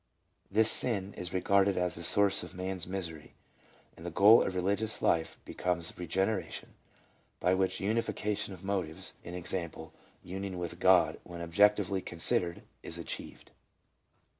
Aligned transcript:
This 0.49 0.71
sin 0.71 1.13
is 1.13 1.31
regarded 1.31 1.77
as 1.77 1.93
the 1.93 2.01
source 2.01 2.41
of 2.41 2.55
man's 2.55 2.87
misery, 2.87 3.35
and 3.95 4.03
the 4.03 4.09
goal 4.09 4.41
of 4.41 4.55
religious 4.55 4.99
life 5.03 5.37
becomes 5.45 5.93
regeneration, 5.95 6.73
by 7.39 7.53
which 7.53 7.77
unifica 7.79 8.35
tion 8.35 8.55
of 8.55 8.63
motives,— 8.63 9.13
i. 9.23 9.29
e., 9.29 9.69
union 10.23 10.57
with 10.57 10.79
God, 10.79 11.19
when 11.23 11.39
objectively 11.41 12.01
con 12.01 12.17
sidered— 12.17 12.63
is 12.81 12.97
achieved. 12.97 13.51